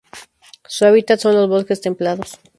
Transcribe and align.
Su 0.65 0.85
hábitat 0.87 1.19
son 1.19 1.35
los 1.35 1.47
bosques 1.47 1.79
templados. 1.79 2.39